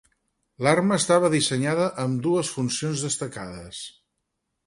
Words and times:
L'arma 0.67 0.95
estava 1.01 1.29
dissenyada 1.33 1.85
amb 2.05 2.25
dues 2.29 2.51
funcions 2.55 3.05
destacades. 3.09 3.83